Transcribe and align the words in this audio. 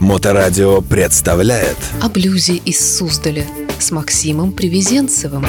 Моторадио 0.00 0.80
представляет 0.80 1.76
О 2.00 2.08
блюзе 2.08 2.56
из 2.56 2.96
Суздаля 2.96 3.44
с 3.78 3.90
Максимом 3.90 4.52
Привезенцевым. 4.52 5.44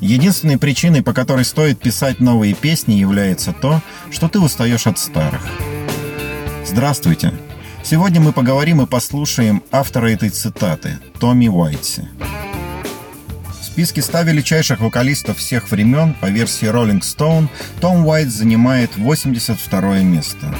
Единственной 0.00 0.58
причиной, 0.58 1.04
по 1.04 1.12
которой 1.12 1.44
стоит 1.44 1.78
писать 1.78 2.18
новые 2.18 2.54
песни, 2.54 2.94
является 2.94 3.52
то, 3.52 3.80
что 4.10 4.28
ты 4.28 4.40
устаешь 4.40 4.88
от 4.88 4.98
старых. 4.98 5.40
Здравствуйте! 6.66 7.32
Сегодня 7.84 8.20
мы 8.20 8.32
поговорим 8.32 8.82
и 8.82 8.86
послушаем 8.86 9.62
автора 9.70 10.08
этой 10.08 10.30
цитаты– 10.30 10.98
Томми 11.20 11.46
Уайтси. 11.46 12.08
В 13.60 13.64
списке 13.64 14.02
100 14.02 14.22
величайших 14.22 14.80
вокалистов 14.80 15.38
всех 15.38 15.70
времен 15.70 16.14
по 16.20 16.26
версии 16.26 16.66
Rolling 16.66 17.02
Stone 17.02 17.48
Том 17.80 18.04
Уайт 18.04 18.30
занимает 18.30 18.96
82 18.96 20.00
место. 20.00 20.52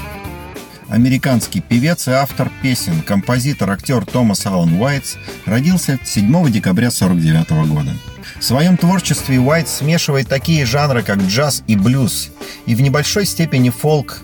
Американский 0.88 1.60
певец 1.60 2.08
и 2.08 2.12
автор 2.12 2.50
песен, 2.62 3.02
композитор, 3.02 3.70
актер 3.70 4.06
Томас 4.06 4.46
Аллен 4.46 4.80
Уайтс 4.80 5.16
родился 5.44 5.98
7 6.02 6.50
декабря 6.50 6.88
1949 6.88 7.68
года. 7.68 7.92
В 8.40 8.44
своем 8.44 8.76
творчестве 8.76 9.38
Уайт 9.38 9.68
смешивает 9.68 10.28
такие 10.28 10.64
жанры, 10.64 11.02
как 11.02 11.18
джаз 11.18 11.62
и 11.66 11.76
блюз, 11.76 12.30
и 12.66 12.74
в 12.74 12.80
небольшой 12.80 13.26
степени 13.26 13.70
фолк, 13.70 14.22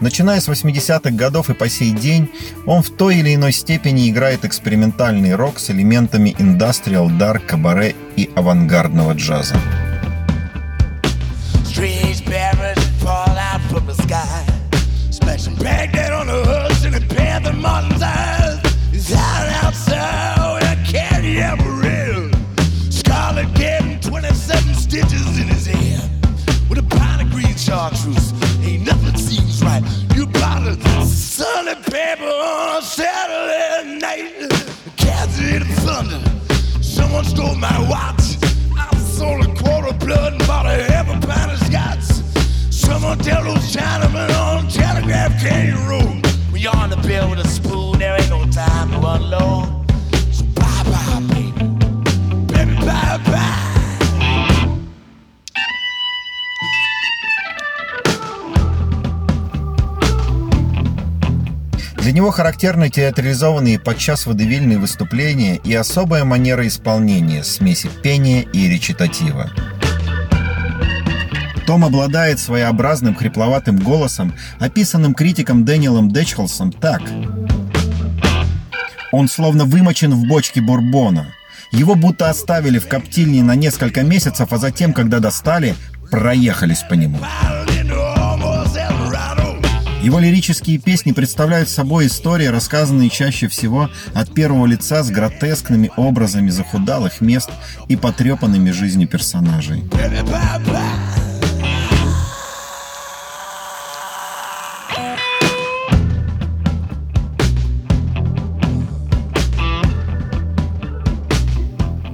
Начиная 0.00 0.40
с 0.40 0.48
80-х 0.48 1.12
годов 1.12 1.50
и 1.50 1.54
по 1.54 1.68
сей 1.68 1.92
день, 1.92 2.28
он 2.66 2.82
в 2.82 2.90
той 2.90 3.18
или 3.18 3.34
иной 3.34 3.52
степени 3.52 4.10
играет 4.10 4.44
экспериментальный 4.44 5.34
рок 5.34 5.58
с 5.58 5.70
элементами 5.70 6.34
индастриал, 6.38 7.08
дарк, 7.08 7.46
кабаре 7.46 7.94
и 8.16 8.28
авангардного 8.34 9.12
джаза. 9.12 9.56
want 37.80 38.23
него 62.14 62.30
характерны 62.30 62.90
театрализованные 62.90 63.80
подчас 63.80 64.24
водевильные 64.24 64.78
выступления 64.78 65.56
и 65.56 65.74
особая 65.74 66.24
манера 66.24 66.66
исполнения, 66.66 67.42
смеси 67.42 67.90
пения 68.02 68.42
и 68.42 68.68
речитатива. 68.68 69.50
Том 71.66 71.84
обладает 71.84 72.38
своеобразным 72.38 73.16
хрипловатым 73.16 73.78
голосом, 73.78 74.34
описанным 74.60 75.14
критиком 75.14 75.64
Дэниелом 75.64 76.10
Дэчхолсом 76.12 76.70
так. 76.70 77.02
Он 79.10 79.28
словно 79.28 79.64
вымочен 79.64 80.12
в 80.12 80.26
бочке 80.28 80.60
бурбона. 80.60 81.26
Его 81.72 81.96
будто 81.96 82.30
оставили 82.30 82.78
в 82.78 82.86
коптильне 82.86 83.42
на 83.42 83.56
несколько 83.56 84.02
месяцев, 84.02 84.52
а 84.52 84.58
затем, 84.58 84.92
когда 84.92 85.18
достали, 85.18 85.74
проехались 86.10 86.84
по 86.88 86.94
нему. 86.94 87.18
Его 90.04 90.18
лирические 90.18 90.76
песни 90.76 91.12
представляют 91.12 91.70
собой 91.70 92.08
истории, 92.08 92.44
рассказанные 92.44 93.08
чаще 93.08 93.48
всего 93.48 93.88
от 94.12 94.34
первого 94.34 94.66
лица 94.66 95.02
с 95.02 95.10
гротескными 95.10 95.90
образами 95.96 96.50
захудалых 96.50 97.22
мест 97.22 97.48
и 97.88 97.96
потрепанными 97.96 98.70
жизнью 98.70 99.08
персонажей. 99.08 99.82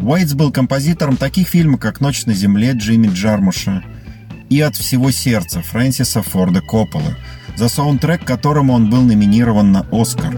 Уайтс 0.00 0.34
был 0.34 0.52
композитором 0.52 1.16
таких 1.16 1.48
фильмов, 1.48 1.80
как 1.80 2.00
«Ночь 2.00 2.24
на 2.26 2.34
земле» 2.34 2.70
Джимми 2.72 3.08
Джармуша 3.08 3.82
и 4.50 4.60
«От 4.60 4.76
всего 4.76 5.10
сердца» 5.10 5.62
Фрэнсиса 5.62 6.22
Форда 6.22 6.60
Копполы– 6.60 7.16
за 7.60 7.68
саундтрек 7.68 8.24
которому 8.24 8.72
он 8.72 8.88
был 8.88 9.02
номинирован 9.02 9.70
на 9.70 9.86
«Оскар». 9.92 10.34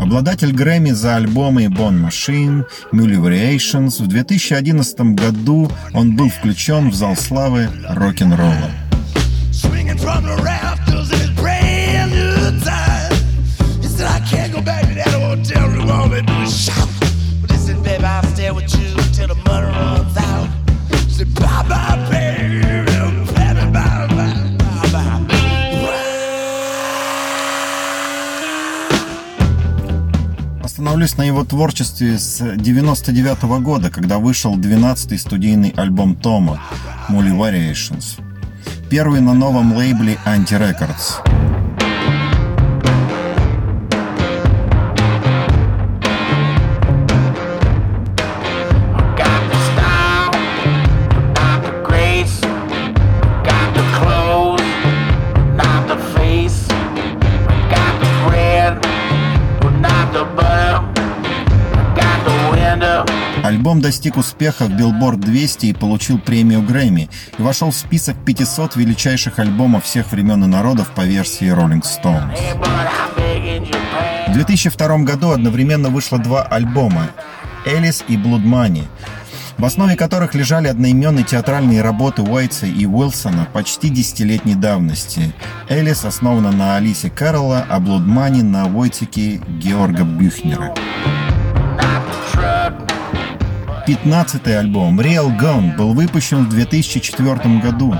Обладатель 0.00 0.52
Грэмми 0.52 0.90
за 0.90 1.14
альбомы 1.14 1.66
Bon 1.66 2.08
Machine, 2.08 2.64
Mully 2.92 3.22
Variations, 3.22 4.02
в 4.02 4.08
2011 4.08 5.00
году 5.14 5.70
он 5.94 6.16
был 6.16 6.28
включен 6.28 6.90
в 6.90 6.94
зал 6.94 7.14
славы 7.14 7.68
рок-н-ролла. 7.88 8.70
Остановлюсь 30.92 31.16
на 31.16 31.22
его 31.22 31.42
творчестве 31.42 32.18
с 32.18 32.38
99 32.54 33.44
-го 33.44 33.60
года, 33.60 33.88
когда 33.88 34.18
вышел 34.18 34.58
12-й 34.58 35.18
студийный 35.18 35.72
альбом 35.74 36.14
Тома 36.14 36.60
«Molly 37.08 37.34
Variations». 37.34 38.20
Первый 38.90 39.22
на 39.22 39.32
новом 39.32 39.74
лейбле 39.74 40.18
Anti 40.26 40.60
Records. 40.60 41.41
Альбом 63.52 63.82
достиг 63.82 64.16
успеха 64.16 64.64
в 64.64 64.70
Billboard 64.70 65.18
200 65.18 65.66
и 65.66 65.72
получил 65.74 66.18
премию 66.18 66.62
Грэмми 66.62 67.10
и 67.36 67.42
вошел 67.42 67.70
в 67.70 67.76
список 67.76 68.16
500 68.24 68.76
величайших 68.76 69.38
альбомов 69.38 69.84
всех 69.84 70.10
времен 70.10 70.42
и 70.44 70.46
народов 70.46 70.90
по 70.92 71.02
версии 71.02 71.52
Rolling 71.52 71.82
Stones. 71.82 72.34
В 74.26 74.32
2002 74.32 74.98
году 75.00 75.32
одновременно 75.32 75.90
вышло 75.90 76.18
два 76.18 76.44
альбома 76.44 77.10
«Элис» 77.66 78.02
и 78.08 78.16
«Blood 78.16 78.42
Money», 78.42 78.84
в 79.58 79.66
основе 79.66 79.96
которых 79.96 80.34
лежали 80.34 80.68
одноименные 80.68 81.26
театральные 81.26 81.82
работы 81.82 82.22
Уайтса 82.22 82.64
и 82.64 82.86
Уилсона 82.86 83.46
почти 83.52 83.90
десятилетней 83.90 84.54
давности. 84.54 85.34
«Элис» 85.68 86.06
основана 86.06 86.52
на 86.52 86.76
Алисе 86.76 87.10
Кэрролла, 87.10 87.66
а 87.68 87.78
«Blood 87.80 88.06
Money» 88.06 88.42
на 88.42 88.64
Войтике 88.64 89.42
Георга 89.46 90.04
Бюхнера. 90.04 90.74
15-й 93.86 94.56
альбом 94.56 95.00
Real 95.00 95.36
Gone 95.38 95.76
был 95.76 95.92
выпущен 95.92 96.44
в 96.44 96.50
2004 96.50 97.60
году. 97.60 97.94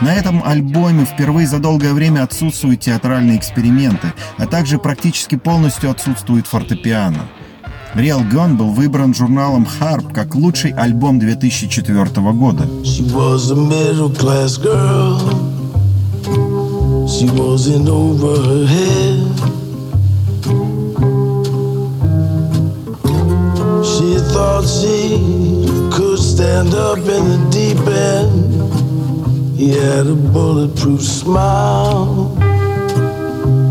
На 0.00 0.14
этом 0.14 0.42
альбоме 0.44 1.04
впервые 1.04 1.46
за 1.46 1.58
долгое 1.58 1.92
время 1.92 2.22
отсутствуют 2.22 2.80
театральные 2.80 3.36
эксперименты, 3.36 4.12
а 4.36 4.46
также 4.46 4.78
практически 4.78 5.36
полностью 5.36 5.90
отсутствует 5.90 6.46
фортепиано. 6.46 7.20
Real 7.94 8.28
Gone 8.30 8.54
был 8.54 8.70
выбран 8.70 9.14
журналом 9.14 9.66
Harp 9.80 10.12
как 10.12 10.34
лучший 10.34 10.72
альбом 10.72 11.18
2004 11.18 12.04
года. 12.32 12.68
She 24.08 24.16
thought 24.32 24.64
she 24.64 25.20
could 25.92 26.18
stand 26.18 26.72
up 26.72 26.96
in 26.96 27.04
the 27.28 27.48
deep 27.50 27.78
end. 27.86 29.54
He 29.54 29.68
had 29.76 30.06
a 30.06 30.14
bulletproof 30.14 31.02
smile. 31.02 32.34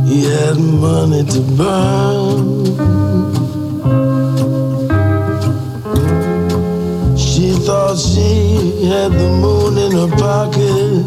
He 0.06 0.26
had 0.26 0.58
money 0.60 1.24
to 1.26 1.42
burn. 1.58 2.66
She 7.18 7.54
thought 7.66 7.98
she 7.98 8.86
had 8.86 9.14
the 9.14 9.30
moon 9.42 9.80
in 9.80 9.92
her 9.94 10.12
pocket, 10.18 11.04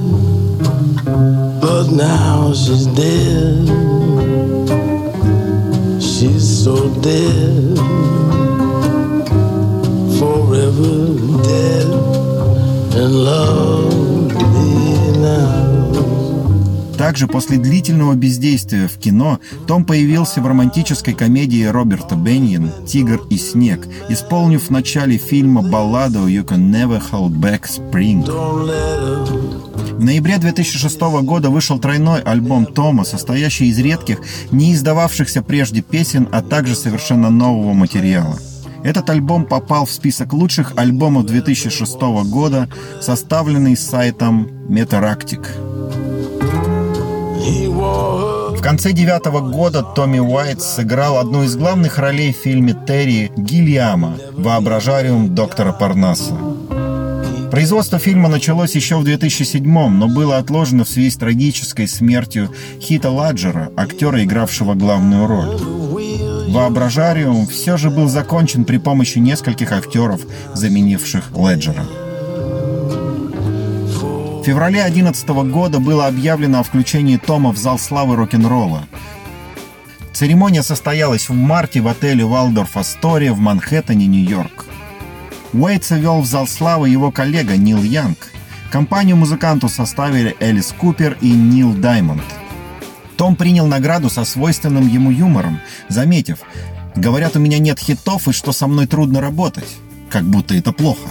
but 1.60 1.92
now 1.92 2.52
she's 2.52 2.86
dead. 2.86 3.68
She's 6.02 6.64
so 6.64 6.90
dead, 7.00 7.78
Также 16.98 17.26
после 17.26 17.56
длительного 17.56 18.14
бездействия 18.14 18.86
в 18.86 18.98
кино 18.98 19.40
Том 19.66 19.86
появился 19.86 20.42
в 20.42 20.46
романтической 20.46 21.14
комедии 21.14 21.64
Роберта 21.64 22.14
Беньен 22.14 22.70
«Тигр 22.86 23.22
и 23.30 23.38
снег», 23.38 23.88
исполнив 24.10 24.64
в 24.64 24.70
начале 24.70 25.16
фильма 25.16 25.62
балладу 25.62 26.28
«You 26.28 26.44
Can 26.44 26.70
Never 26.70 27.02
Hold 27.10 27.40
Back 27.40 27.62
Spring». 27.62 28.26
В 29.96 30.04
ноябре 30.04 30.36
2006 30.36 31.00
года 31.22 31.48
вышел 31.48 31.78
тройной 31.78 32.20
альбом 32.20 32.66
Тома, 32.66 33.04
состоящий 33.04 33.70
из 33.70 33.78
редких, 33.78 34.20
не 34.50 34.74
издававшихся 34.74 35.42
прежде 35.42 35.80
песен, 35.80 36.28
а 36.32 36.42
также 36.42 36.76
совершенно 36.76 37.30
нового 37.30 37.72
материала. 37.72 38.38
Этот 38.82 39.10
альбом 39.10 39.44
попал 39.44 39.84
в 39.84 39.90
список 39.90 40.32
лучших 40.32 40.72
альбомов 40.76 41.26
2006 41.26 42.00
года, 42.30 42.68
составленный 43.00 43.76
сайтом 43.76 44.48
her 44.68 45.46
В 48.56 48.62
конце 48.62 48.92
девятого 48.92 49.40
года 49.40 49.82
Томми 49.82 50.18
Уайт 50.18 50.62
сыграл 50.62 51.18
одну 51.18 51.42
из 51.44 51.56
главных 51.56 51.98
ролей 51.98 52.32
в 52.32 52.36
фильме 52.36 52.74
Терри 52.86 53.32
Гильяма 53.36 54.16
«Воображариум 54.32 55.34
доктора 55.34 55.72
Парнаса». 55.72 56.34
Производство 57.50 57.98
фильма 57.98 58.28
началось 58.28 58.76
еще 58.76 58.96
в 58.96 59.04
2007 59.04 59.64
но 59.64 60.06
было 60.06 60.38
отложено 60.38 60.84
в 60.84 60.88
связи 60.88 61.10
с 61.10 61.16
трагической 61.16 61.88
смертью 61.88 62.50
Хита 62.80 63.10
Ладжера, 63.10 63.72
актера, 63.76 64.22
игравшего 64.22 64.74
главную 64.74 65.26
роль. 65.26 65.79
«Воображариум» 66.50 67.46
все 67.46 67.76
же 67.76 67.90
был 67.90 68.08
закончен 68.08 68.64
при 68.64 68.78
помощи 68.78 69.18
нескольких 69.18 69.70
актеров, 69.70 70.22
заменивших 70.52 71.30
Леджера. 71.36 71.84
В 74.40 74.42
феврале 74.44 74.82
2011 74.82 75.28
года 75.52 75.78
было 75.78 76.06
объявлено 76.08 76.60
о 76.60 76.62
включении 76.64 77.18
Тома 77.18 77.52
в 77.52 77.56
зал 77.56 77.78
славы 77.78 78.16
рок-н-ролла. 78.16 78.88
Церемония 80.12 80.64
состоялась 80.64 81.28
в 81.28 81.34
марте 81.34 81.80
в 81.80 81.86
отеле 81.86 82.24
Валдорф 82.24 82.76
Астория 82.76 83.32
в 83.32 83.38
Манхэттене, 83.38 84.06
Нью-Йорк. 84.06 84.66
Уэйтса 85.52 85.96
вел 85.96 86.20
в 86.20 86.26
зал 86.26 86.48
славы 86.48 86.88
его 86.88 87.12
коллега 87.12 87.56
Нил 87.56 87.82
Янг. 87.82 88.18
Компанию 88.72 89.16
музыканту 89.16 89.68
составили 89.68 90.36
Элис 90.40 90.74
Купер 90.76 91.16
и 91.20 91.30
Нил 91.30 91.74
Даймонд. 91.74 92.22
Том 93.20 93.36
принял 93.36 93.66
награду 93.66 94.08
со 94.08 94.24
свойственным 94.24 94.88
ему 94.88 95.10
юмором, 95.10 95.60
заметив, 95.88 96.38
«Говорят, 96.96 97.36
у 97.36 97.38
меня 97.38 97.58
нет 97.58 97.78
хитов 97.78 98.28
и 98.28 98.32
что 98.32 98.52
со 98.52 98.66
мной 98.66 98.86
трудно 98.86 99.20
работать. 99.20 99.68
Как 100.08 100.24
будто 100.24 100.54
это 100.54 100.72
плохо». 100.72 101.06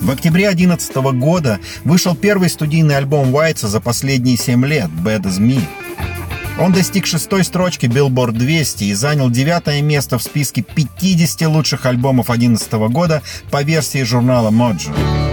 В 0.00 0.10
октябре 0.10 0.44
2011 0.44 0.96
года 1.20 1.60
вышел 1.84 2.16
первый 2.16 2.48
студийный 2.48 2.96
альбом 2.96 3.34
Уайтса 3.34 3.68
за 3.68 3.82
последние 3.82 4.38
семь 4.38 4.64
лет 4.64 4.88
«Bad 5.04 5.24
as 5.24 5.38
Me». 5.38 5.60
Он 6.58 6.72
достиг 6.72 7.04
шестой 7.04 7.44
строчки 7.44 7.84
Billboard 7.84 8.32
200 8.32 8.84
и 8.84 8.94
занял 8.94 9.28
девятое 9.28 9.82
место 9.82 10.16
в 10.16 10.22
списке 10.22 10.62
50 10.62 11.42
лучших 11.42 11.84
альбомов 11.84 12.28
2011 12.28 12.72
года 12.90 13.20
по 13.50 13.62
версии 13.62 14.02
журнала 14.02 14.50
Mojo. 14.50 15.25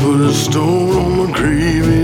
Put 0.00 0.20
a 0.22 0.32
stone 0.32 0.96
on 0.96 1.18
my 1.18 1.30
grave 1.30 1.99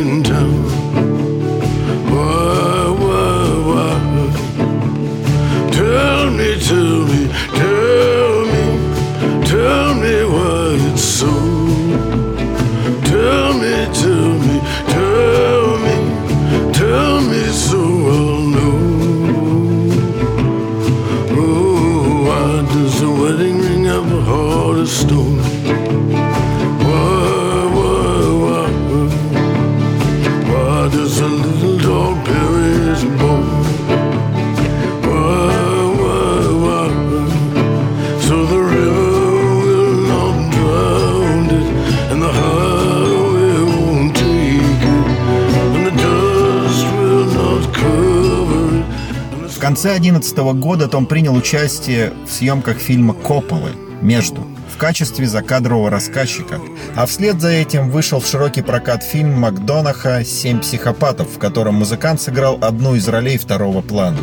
конце 49.77 49.99
2011 49.99 50.39
года 50.59 50.89
Том 50.89 51.05
принял 51.05 51.35
участие 51.35 52.15
в 52.27 52.33
съемках 52.33 52.79
фильма 52.79 53.13
«Копполы. 53.13 53.73
Между» 54.01 54.47
в 54.75 54.79
качестве 54.79 55.27
закадрового 55.27 55.91
рассказчика, 55.91 56.61
а 56.95 57.05
вслед 57.05 57.43
за 57.43 57.49
этим 57.49 57.91
вышел 57.91 58.21
в 58.21 58.27
широкий 58.27 58.63
прокат 58.63 59.05
фильм 59.05 59.39
Макдонаха 59.39 60.25
«Семь 60.25 60.61
психопатов», 60.61 61.29
в 61.35 61.39
котором 61.39 61.75
музыкант 61.75 62.23
сыграл 62.23 62.57
одну 62.63 62.95
из 62.95 63.07
ролей 63.07 63.37
второго 63.37 63.83
плана. 63.83 64.17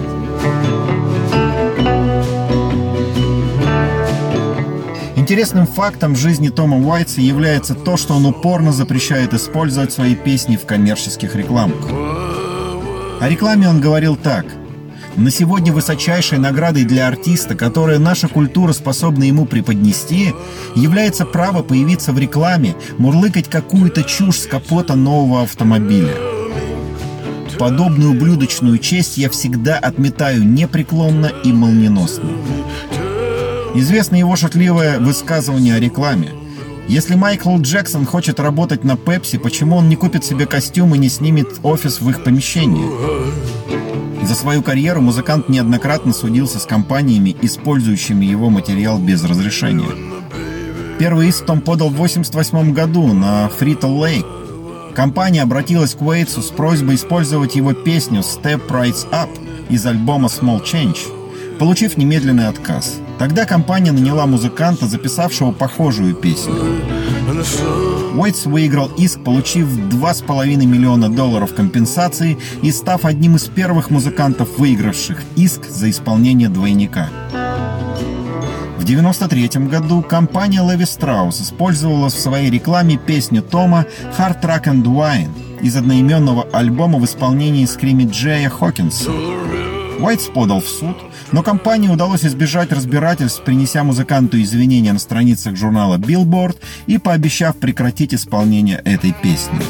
Интересным 5.15 5.67
фактом 5.67 6.15
жизни 6.15 6.49
Тома 6.49 6.77
Уайтса 6.77 7.21
является 7.21 7.75
то, 7.75 7.95
что 7.95 8.15
он 8.15 8.25
упорно 8.25 8.71
запрещает 8.71 9.35
использовать 9.35 9.91
свои 9.91 10.15
песни 10.15 10.55
в 10.55 10.65
коммерческих 10.65 11.35
рекламах. 11.35 11.85
О 13.21 13.29
рекламе 13.29 13.69
он 13.69 13.79
говорил 13.81 14.15
так. 14.15 14.45
На 15.15 15.29
сегодня 15.29 15.71
высочайшей 15.71 16.39
наградой 16.39 16.85
для 16.85 17.07
артиста, 17.07 17.55
которую 17.55 17.99
наша 17.99 18.27
культура 18.27 18.73
способна 18.73 19.23
ему 19.23 19.45
преподнести, 19.45 20.33
является 20.75 21.25
право 21.25 21.61
появиться 21.61 22.13
в 22.13 22.19
рекламе, 22.19 22.75
мурлыкать 22.97 23.47
какую-то 23.47 24.03
чушь 24.03 24.39
с 24.39 24.47
капота 24.47 24.95
нового 24.95 25.43
автомобиля. 25.43 26.15
Подобную 27.59 28.11
ублюдочную 28.11 28.79
честь 28.79 29.17
я 29.17 29.29
всегда 29.29 29.77
отметаю 29.77 30.43
непреклонно 30.43 31.31
и 31.43 31.53
молниеносно. 31.53 32.29
Известно 33.75 34.15
его 34.15 34.35
шутливое 34.35 34.99
высказывание 34.99 35.75
о 35.75 35.79
рекламе. 35.79 36.42
Если 36.87 37.15
Майкл 37.15 37.57
Джексон 37.59 38.05
хочет 38.05 38.39
работать 38.39 38.83
на 38.83 38.97
Пепси, 38.97 39.37
почему 39.37 39.77
он 39.77 39.87
не 39.87 39.95
купит 39.95 40.25
себе 40.25 40.45
костюм 40.45 40.93
и 40.93 40.97
не 40.97 41.09
снимет 41.09 41.47
офис 41.63 42.01
в 42.01 42.09
их 42.09 42.23
помещении? 42.23 42.85
За 44.25 44.35
свою 44.35 44.61
карьеру 44.61 45.01
музыкант 45.01 45.47
неоднократно 45.49 46.13
судился 46.13 46.59
с 46.59 46.65
компаниями, 46.65 47.35
использующими 47.41 48.25
его 48.25 48.49
материал 48.49 48.99
без 48.99 49.23
разрешения. 49.23 49.89
Первый 50.99 51.29
иск 51.29 51.45
Том 51.45 51.61
подал 51.61 51.89
в 51.89 51.95
1988 51.95 52.73
году 52.73 53.13
на 53.13 53.49
Фритл 53.49 54.01
Лейк. 54.01 54.25
Компания 54.93 55.41
обратилась 55.41 55.95
к 55.95 56.01
Уэйтсу 56.01 56.41
с 56.41 56.49
просьбой 56.49 56.95
использовать 56.95 57.55
его 57.55 57.73
песню 57.73 58.21
«Step 58.21 58.67
Rights 58.69 59.09
Up» 59.11 59.29
из 59.69 59.85
альбома 59.85 60.27
«Small 60.27 60.63
Change», 60.63 60.97
получив 61.59 61.97
немедленный 61.97 62.47
отказ. 62.47 62.99
Тогда 63.19 63.45
компания 63.45 63.91
наняла 63.91 64.25
музыканта, 64.25 64.87
записавшего 64.87 65.51
похожую 65.51 66.15
песню. 66.15 66.55
Уэйтс 68.15 68.45
выиграл 68.45 68.91
иск, 68.97 69.23
получив 69.23 69.67
2,5 69.67 70.65
миллиона 70.65 71.09
долларов 71.09 71.53
компенсации 71.53 72.37
и 72.61 72.71
став 72.71 73.05
одним 73.05 73.35
из 73.35 73.43
первых 73.45 73.89
музыкантов, 73.89 74.57
выигравших 74.57 75.21
иск 75.35 75.69
за 75.69 75.89
исполнение 75.89 76.49
двойника. 76.49 77.09
В 78.77 78.83
В 78.83 78.85
1993 78.85 79.69
году 79.69 80.01
компания 80.01 80.59
Levi 80.59 80.81
Strauss 80.81 81.41
использовала 81.41 82.09
в 82.09 82.13
своей 82.13 82.49
рекламе 82.51 82.97
песню 82.97 83.41
Тома 83.41 83.85
«Hard 84.17 84.41
Truck 84.41 84.65
and 84.65 84.83
Wine» 84.83 85.29
из 85.61 85.77
одноименного 85.77 86.45
альбома 86.51 86.99
в 86.99 87.05
исполнении 87.05 87.65
скрими 87.65 88.03
Джея 88.03 88.49
Хокинса. 88.49 89.09
Уайтс 90.03 90.25
подал 90.25 90.59
в 90.59 90.67
суд, 90.67 90.97
но 91.31 91.43
компании 91.43 91.87
удалось 91.87 92.25
избежать 92.25 92.73
разбирательств, 92.73 93.41
принеся 93.41 93.85
музыканту 93.85 94.41
извинения 94.41 94.91
на 94.91 94.99
страницах 94.99 95.55
журнала 95.55 95.97
Billboard 95.97 96.57
и 96.87 96.97
пообещав 96.97 97.55
прекратить 97.55 98.13
исполнение 98.13 98.81
этой 98.83 99.13
песни. 99.13 99.61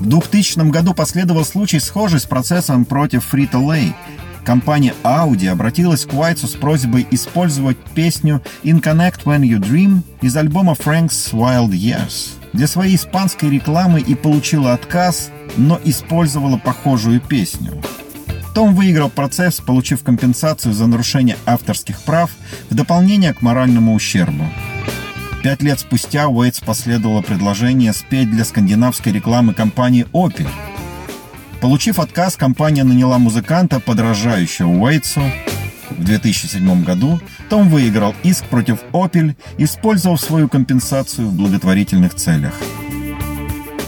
В 0.00 0.08
2000 0.08 0.68
году 0.70 0.94
последовал 0.94 1.44
случай, 1.44 1.78
схожий 1.78 2.18
с 2.18 2.24
процессом 2.24 2.84
против 2.84 3.24
Фрита 3.24 3.58
Лей. 3.58 3.94
Компания 4.44 4.94
Audi 5.04 5.46
обратилась 5.46 6.06
к 6.06 6.12
Уайтсу 6.12 6.48
с 6.48 6.54
просьбой 6.54 7.06
использовать 7.12 7.78
песню 7.94 8.42
«In 8.64 8.82
Connect 8.82 9.22
When 9.26 9.42
You 9.42 9.60
Dream» 9.60 10.00
из 10.22 10.36
альбома 10.36 10.72
Frank's 10.72 11.32
Wild 11.32 11.70
Years 11.70 12.30
для 12.52 12.66
своей 12.66 12.96
испанской 12.96 13.50
рекламы 13.50 14.00
и 14.00 14.16
получила 14.16 14.72
отказ, 14.72 15.30
но 15.56 15.80
использовала 15.84 16.56
похожую 16.56 17.20
песню. 17.20 17.80
Том 18.56 18.74
выиграл 18.74 19.10
процесс, 19.10 19.60
получив 19.60 20.02
компенсацию 20.02 20.72
за 20.72 20.86
нарушение 20.86 21.36
авторских 21.44 22.00
прав 22.00 22.30
в 22.70 22.74
дополнение 22.74 23.34
к 23.34 23.42
моральному 23.42 23.94
ущербу. 23.94 24.48
Пять 25.42 25.60
лет 25.60 25.78
спустя 25.78 26.28
Уэйтс 26.28 26.60
последовало 26.60 27.20
предложение 27.20 27.92
спеть 27.92 28.30
для 28.30 28.46
скандинавской 28.46 29.12
рекламы 29.12 29.52
компании 29.52 30.06
Opel. 30.14 30.48
Получив 31.60 31.98
отказ, 31.98 32.36
компания 32.36 32.82
наняла 32.82 33.18
музыканта, 33.18 33.78
подражающего 33.78 34.70
Уэйтсу. 34.70 35.20
В 35.90 36.02
2007 36.02 36.82
году 36.82 37.20
Том 37.50 37.68
выиграл 37.68 38.14
иск 38.22 38.46
против 38.46 38.78
Opel, 38.92 39.36
использовав 39.58 40.18
свою 40.18 40.48
компенсацию 40.48 41.28
в 41.28 41.34
благотворительных 41.34 42.14
целях. 42.14 42.54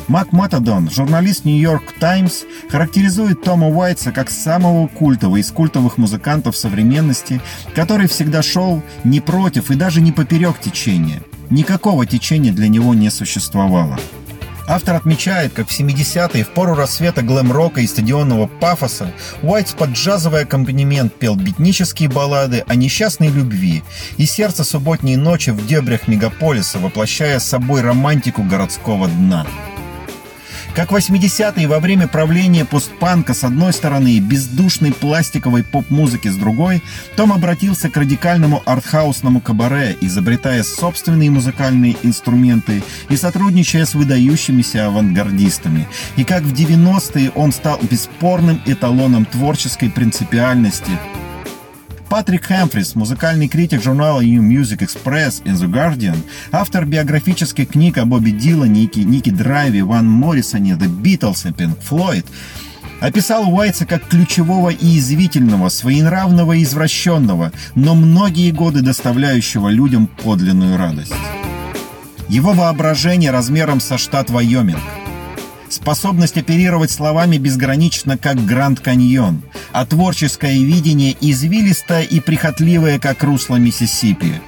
Мак 0.08 0.32
Матадон, 0.32 0.90
журналист 0.90 1.44
«Нью-Йорк 1.44 1.92
Таймс», 2.00 2.44
характеризует 2.70 3.42
Тома 3.42 3.68
Уайтса 3.68 4.10
как 4.10 4.30
самого 4.30 4.86
культового 4.88 5.36
из 5.36 5.50
культовых 5.50 5.98
музыкантов 5.98 6.56
современности, 6.56 7.42
который 7.74 8.08
всегда 8.08 8.42
шел 8.42 8.82
не 9.04 9.20
против 9.20 9.70
и 9.70 9.74
даже 9.74 10.00
не 10.00 10.12
поперек 10.12 10.60
течения. 10.60 11.22
Никакого 11.50 12.06
течения 12.06 12.52
для 12.52 12.68
него 12.68 12.94
не 12.94 13.10
существовало. 13.10 13.98
Автор 14.66 14.96
отмечает, 14.96 15.52
как 15.52 15.68
в 15.68 15.78
70-е, 15.78 16.44
в 16.44 16.48
пору 16.48 16.74
рассвета 16.74 17.20
глэм-рока 17.20 17.82
и 17.82 17.86
стадионного 17.86 18.46
пафоса, 18.46 19.12
Уайтс 19.42 19.72
под 19.72 19.90
джазовый 19.90 20.42
аккомпанемент 20.42 21.14
пел 21.14 21.36
битнические 21.36 22.08
баллады 22.08 22.64
о 22.66 22.74
несчастной 22.74 23.28
любви 23.28 23.82
и 24.16 24.24
сердце 24.24 24.64
субботней 24.64 25.16
ночи 25.16 25.50
в 25.50 25.66
дебрях 25.66 26.08
мегаполиса, 26.08 26.78
воплощая 26.78 27.40
собой 27.40 27.82
романтику 27.82 28.42
городского 28.42 29.06
дна. 29.08 29.46
Как 30.74 30.92
80-е 30.92 31.66
во 31.66 31.80
время 31.80 32.06
правления 32.06 32.64
постпанка 32.64 33.34
с 33.34 33.42
одной 33.42 33.72
стороны 33.72 34.12
и 34.12 34.20
бездушной 34.20 34.92
пластиковой 34.92 35.64
поп-музыки 35.64 36.28
с 36.28 36.36
другой, 36.36 36.82
Том 37.16 37.32
обратился 37.32 37.90
к 37.90 37.96
радикальному 37.96 38.62
артхаусному 38.64 39.40
кабаре, 39.40 39.96
изобретая 40.00 40.62
собственные 40.62 41.30
музыкальные 41.30 41.96
инструменты 42.02 42.82
и 43.08 43.16
сотрудничая 43.16 43.86
с 43.86 43.94
выдающимися 43.94 44.86
авангардистами. 44.86 45.88
И 46.16 46.24
как 46.24 46.42
в 46.42 46.52
90-е 46.52 47.30
он 47.34 47.52
стал 47.52 47.80
бесспорным 47.82 48.62
эталоном 48.64 49.24
творческой 49.24 49.90
принципиальности– 49.90 50.92
Патрик 52.18 52.46
Хэмфрис, 52.46 52.96
музыкальный 52.96 53.46
критик 53.46 53.80
журнала 53.80 54.20
New 54.20 54.42
Music 54.42 54.78
Express 54.78 55.40
и 55.44 55.50
The 55.50 55.70
Guardian, 55.70 56.18
автор 56.50 56.84
биографических 56.84 57.68
книг 57.68 57.96
о 57.96 58.06
Бобби 58.06 58.32
Дилане, 58.32 58.80
Ники, 58.80 58.98
Ники 58.98 59.30
Драйве, 59.30 59.84
Ван 59.84 60.08
Моррисоне, 60.08 60.72
The 60.72 60.88
Beatles 60.88 61.48
и 61.48 61.52
Pink 61.52 61.78
Floyd, 61.88 62.26
описал 63.00 63.48
Уайтса 63.48 63.86
как 63.86 64.08
ключевого 64.08 64.70
и 64.70 64.98
извительного, 64.98 65.68
своенравного 65.68 66.54
и 66.54 66.64
извращенного, 66.64 67.52
но 67.76 67.94
многие 67.94 68.50
годы 68.50 68.80
доставляющего 68.80 69.68
людям 69.68 70.08
подлинную 70.08 70.76
радость. 70.76 71.14
Его 72.28 72.52
воображение 72.52 73.30
размером 73.30 73.78
со 73.78 73.96
штат 73.96 74.28
Вайоминг– 74.28 74.80
Способность 75.68 76.36
оперировать 76.36 76.90
словами 76.90 77.36
безгранична, 77.36 78.16
как 78.16 78.44
Гранд 78.44 78.80
Каньон, 78.80 79.42
а 79.72 79.84
творческое 79.84 80.58
видение 80.58 81.16
извилистое 81.20 82.02
и 82.02 82.20
прихотливое, 82.20 82.98
как 82.98 83.22
русло 83.22 83.56
Миссисипи. 83.56 84.40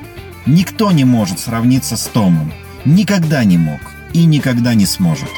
Никто 0.46 0.90
не 0.92 1.04
может 1.04 1.38
сравниться 1.38 1.96
с 1.96 2.04
Томом. 2.06 2.52
Никогда 2.84 3.44
не 3.44 3.58
мог 3.58 3.80
и 4.14 4.24
никогда 4.24 4.74
не 4.74 4.86
сможет. 4.86 5.28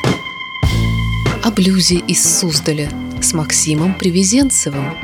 О 1.43 1.51
блюзе 1.51 1.97
из 1.97 2.23
Суздаля 2.23 2.89
с 3.21 3.33
Максимом 3.33 3.95
Привезенцевым. 3.95 4.95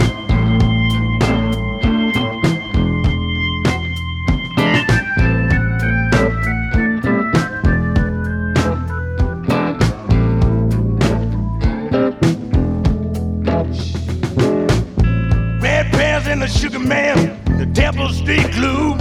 and 16.41 16.49
the 16.49 16.59
sugar 16.59 16.79
man, 16.79 17.43
the 17.59 17.67
Temple 17.67 18.11
Street 18.11 18.49
glue. 18.53 18.95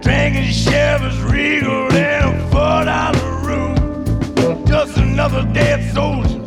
Drinking 0.00 0.52
Chevy's 0.52 1.18
regal 1.22 1.92
and 1.92 2.40
a 2.40 2.50
four 2.50 2.84
dollar 2.84 3.40
room. 3.46 4.64
Just 4.64 4.98
another 4.98 5.42
dead 5.52 5.92
soldier 5.92 6.40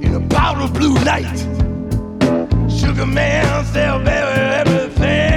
in 0.00 0.14
a 0.14 0.28
powder 0.28 0.72
blue 0.72 0.94
night. 1.04 1.38
Sugar 2.70 3.06
man 3.06 3.64
sell 3.66 3.98
baby 3.98 4.40
everything. 4.62 5.31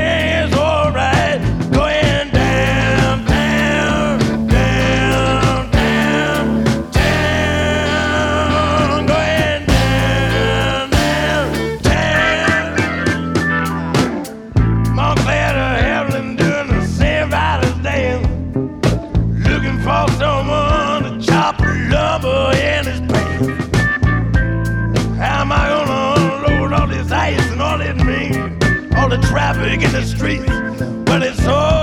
the 29.95 30.05
streets, 30.05 30.45
but 31.05 31.23
it's 31.23 31.47
all. 31.47 31.75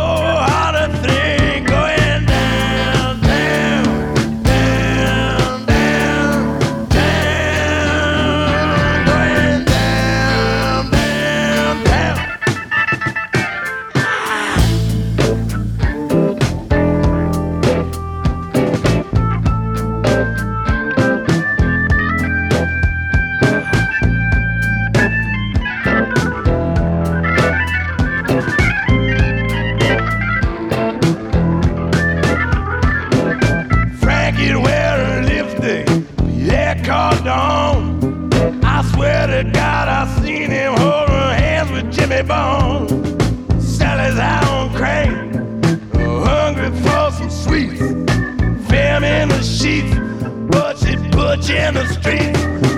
lamb 49.01 49.05
in 49.05 49.29
the 49.31 49.43
sheets, 49.43 49.95
butch 50.51 50.83
it, 50.85 51.13
butch 51.13 51.49
in 51.49 51.75
the 51.75 51.87
streets. 51.87 52.72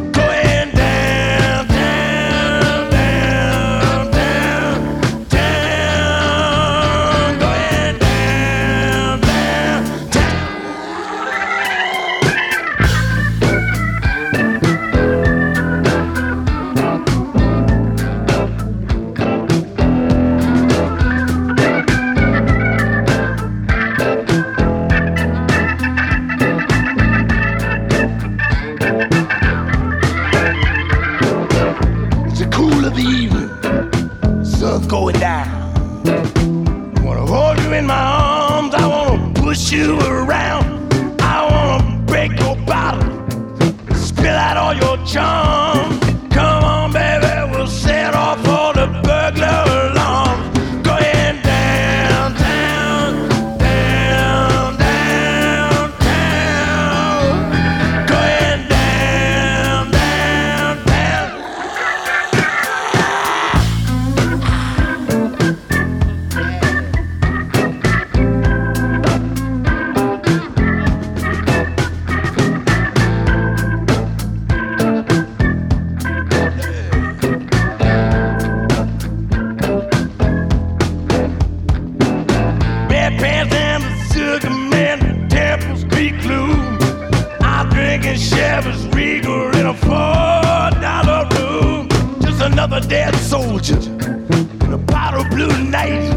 a 92.75 92.81
dead 92.81 93.14
soldier 93.14 93.78
in 93.78 94.73
a 94.73 94.78
bottle 94.78 95.25
blue 95.28 95.64
night. 95.71 96.12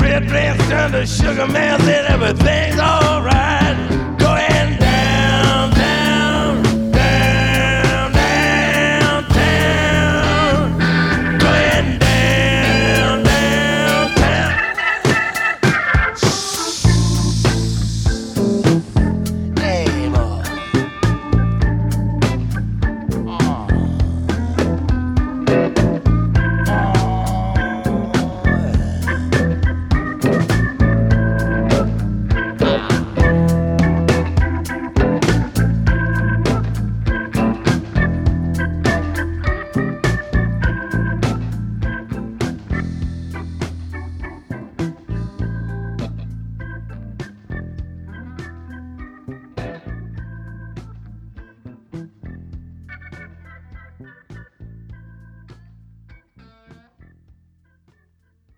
Red 0.00 0.28
flames 0.28 0.68
turned 0.68 0.92
to 0.92 1.04
sugar 1.04 1.48
man 1.48 1.80
said 1.80 2.04
everything's 2.06 2.78
alright. 2.78 3.61